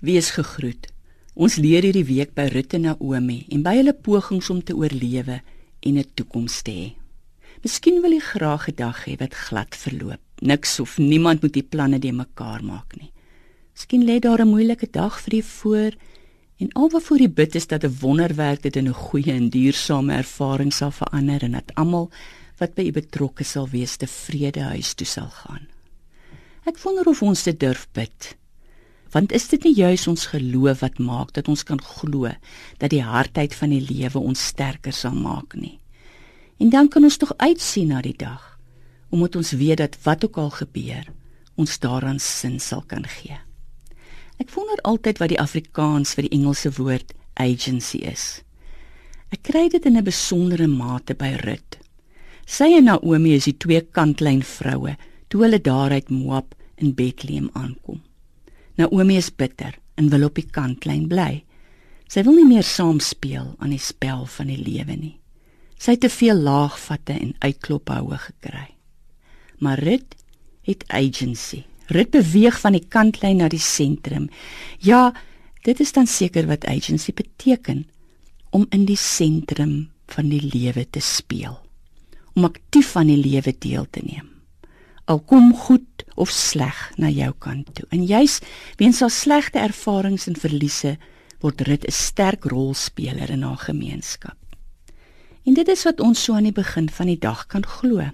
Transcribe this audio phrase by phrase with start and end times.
[0.00, 0.86] Wees gegroet.
[1.36, 5.42] Ons leer hierdie week by Ruth en Naomi en by hulle pogings om te oorlewe
[5.84, 6.88] en 'n toekoms te hê.
[7.62, 10.20] Miskien wil jy graag 'n dag hê wat glad verloop.
[10.40, 13.12] Niks of niemand moet die planne de mekaar maak nie.
[13.74, 15.92] Miskien lê daar 'n moeilike dag vir jou voor
[16.56, 19.50] en al wat voor die bid is dat 'n wonderwerk dit in 'n goeie en
[19.50, 22.10] duursame ervaring sal verander en dat almal
[22.58, 25.68] wat by u betrokke sal wees tevrede huis toe sal gaan.
[26.64, 28.39] Ek wonder of ons dit durf bid
[29.14, 32.30] want is dit nie juis ons geloof wat maak dat ons kan glo
[32.78, 35.78] dat die hardheid van die lewe ons sterker sal maak nie?
[36.60, 38.46] En dan kan ons tog uitsien na die dag
[39.10, 41.08] omdat ons weet dat wat ook al gebeur
[41.58, 43.36] ons daaraan sin sal kan gee.
[44.38, 48.44] Ek wonder altyd wat die afrikaans vir die engelse woord agency is.
[49.34, 51.80] Ek kry dit in 'n besondere mate by Rut
[52.50, 54.96] sy en Naomi is die twee kantlyn vroue
[55.30, 58.00] toe hulle daar uit Moab in Bethlehem aankom
[58.80, 61.42] Naomi is bitter en wil op die kantlyn bly.
[62.08, 65.16] Sy wil nie meer saam speel aan die spel van die lewe nie.
[65.80, 68.70] Sy het te veel laagvatte en uitklophoue gekry.
[69.60, 70.16] Maar Rut
[70.68, 71.62] het agency.
[71.92, 74.28] Rut beweeg van die kantlyn na die sentrum.
[74.80, 75.10] Ja,
[75.66, 77.84] dit is dan seker wat agency beteken
[78.50, 81.58] om in die sentrum van die lewe te speel.
[82.34, 84.39] Om aktief aan die lewe deel te neem.
[85.10, 87.86] Al kom goed of sleg na jou kant toe.
[87.90, 88.38] En juis
[88.78, 90.94] weens haar slegte ervarings en verliese
[91.42, 94.38] word Rut 'n sterk rolspeler in haar gemeenskap.
[95.46, 98.10] En dit is wat ons so aan die begin van die dag kan glo.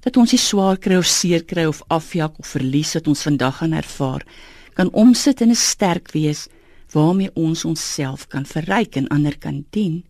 [0.00, 3.56] Dat ons nie swaar kry of seer kry of afjak of verlies wat ons vandag
[3.56, 4.26] gaan ervaar,
[4.74, 6.48] kan omsit in 'n sterk wees
[6.92, 10.04] waarmee ons onsself kan verryk en ander kan dien.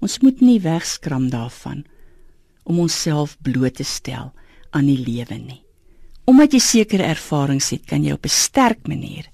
[0.00, 1.84] Ons moet nie wegskram daarvan
[2.62, 4.32] om onsself bloot te stel
[4.72, 5.60] aan die lewe nie.
[6.24, 9.26] Omdat jy sekere ervarings het, kan jy op 'n sterk manier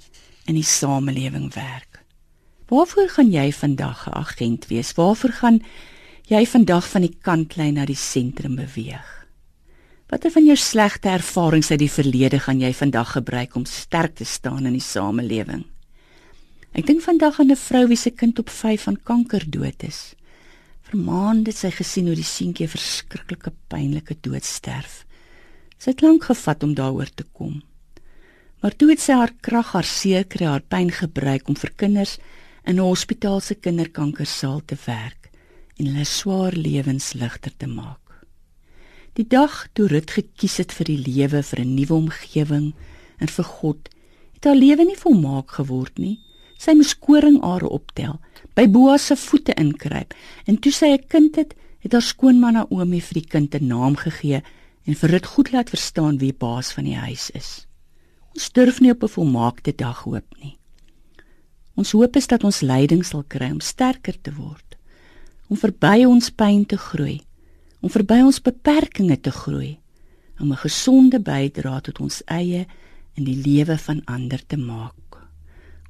[0.46, 2.04] in die samelewing werk.
[2.68, 4.92] Waarvoor gaan jy vandag 'n agent wees?
[4.92, 5.62] Waarvoor gaan
[6.26, 9.26] jy vandag van die kantlyn na die sentrum beweeg?
[10.08, 14.24] Watter van jou slegte ervarings uit die verlede gaan jy vandag gebruik om sterk te
[14.24, 15.64] staan in die samelewing?
[16.72, 20.14] Ek dink vandag aan 'n vrou wie se kind op 5 van kanker dood is.
[20.82, 25.04] Vir maande het sy gesien hoe die seentjie 'n verskriklike pynlike dood sterf.
[25.78, 27.62] Sy het lank gevat om daaroor te kom.
[28.60, 32.18] Maar toe het sy haar krag, haar seerkry, haar pyn gebruik om vir kinders
[32.66, 35.30] in 'n hospitaal se kinderkankersaal te werk
[35.78, 38.26] en hulle swaar lewens ligter te maak.
[39.14, 42.74] Die dag toe Rut gekies het vir die lewe vir 'n nuwe omgewing
[43.18, 43.88] en vir God,
[44.34, 46.18] het haar lewe nie volmaak geword nie.
[46.58, 48.20] Sy moes koringare optel,
[48.54, 50.14] by Boas se voete inkruip
[50.46, 53.96] en toe sy 'n kind het, het haar skoonma Naomi vir die kind 'n naam
[53.96, 54.42] gegee
[54.88, 57.50] en vir dit goed laat verstaan wie baas van die huis is.
[58.32, 60.56] Ons durf nie op 'n volmaakte dag hoop nie.
[61.76, 64.76] Ons hoop is dat ons leiding sal kry om sterker te word,
[65.48, 67.20] om verby ons pyn te groei,
[67.80, 69.78] om verby ons beperkings te groei,
[70.40, 72.66] om 'n gesonde bydrae tot ons eie
[73.14, 75.28] en die lewe van ander te maak.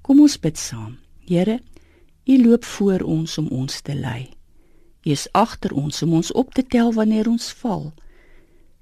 [0.02, 0.98] Kom ons bid saam.
[1.26, 1.60] Here,
[2.28, 4.28] U loop voor ons om ons te lei.
[5.04, 7.94] U is agter ons om ons op te tel wanneer ons val.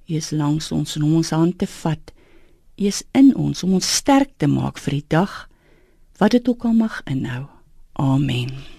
[0.06, 2.12] U is langs ons om ons hand te vat.
[2.77, 5.49] U is in ons om ons sterk te maak vir die dag
[6.21, 7.44] wat dit ook al mag inhou.
[8.00, 8.75] Amen.